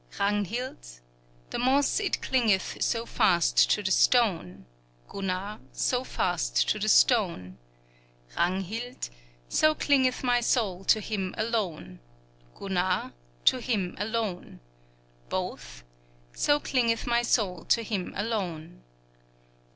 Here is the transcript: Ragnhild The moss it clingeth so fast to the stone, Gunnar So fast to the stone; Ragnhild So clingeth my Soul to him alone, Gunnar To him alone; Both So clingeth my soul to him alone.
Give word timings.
Ragnhild 0.19 0.99
The 1.51 1.59
moss 1.59 1.99
it 1.99 2.23
clingeth 2.23 2.81
so 2.81 3.05
fast 3.05 3.69
to 3.69 3.83
the 3.83 3.91
stone, 3.91 4.65
Gunnar 5.07 5.59
So 5.73 6.03
fast 6.03 6.67
to 6.69 6.79
the 6.79 6.89
stone; 6.89 7.59
Ragnhild 8.35 9.11
So 9.47 9.75
clingeth 9.75 10.23
my 10.23 10.41
Soul 10.41 10.85
to 10.85 10.99
him 11.01 11.35
alone, 11.37 11.99
Gunnar 12.55 13.13
To 13.45 13.59
him 13.59 13.93
alone; 13.99 14.59
Both 15.29 15.83
So 16.33 16.59
clingeth 16.59 17.05
my 17.05 17.21
soul 17.21 17.63
to 17.65 17.83
him 17.83 18.11
alone. 18.17 18.81